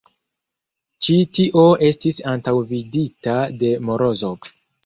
Ĉi 1.07 1.17
tio 1.39 1.65
estis 1.89 2.19
antaŭvidita 2.33 3.39
de 3.63 3.73
Morozov. 3.91 4.53